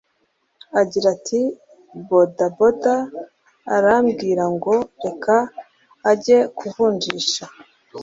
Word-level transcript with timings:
Agira 0.81 1.07
ati 1.15 1.41
“Boda 2.07 2.45
Boda 2.57 2.95
arambwira 3.75 4.43
ngo 4.55 4.73
reka 5.03 5.35
ajye 6.11 6.37
kuvunjisha 6.57 7.43